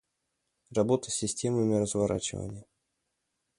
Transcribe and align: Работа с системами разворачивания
Работа 0.75 1.11
с 1.11 1.13
системами 1.13 1.75
разворачивания 1.75 2.65